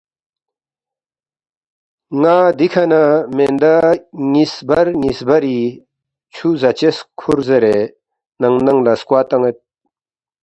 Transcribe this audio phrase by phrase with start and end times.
[2.21, 3.01] ن٘ا دِکھہ نہ
[3.35, 3.75] مِندا
[4.31, 5.57] نِ٘یس بر نِ٘یس بری
[6.33, 7.77] چھُو زاچس کھُور زیرے
[8.41, 9.57] ننگ ننگ لہ سکوا تان٘ید